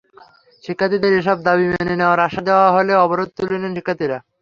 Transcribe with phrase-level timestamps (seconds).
[0.63, 4.17] শিক্ষার্থীদের এসব দাবি মেনে নেওয়ার আশ্বাস দেওয়া হলে অবরোধ তুলে নেন শিক্ষার্থীরা।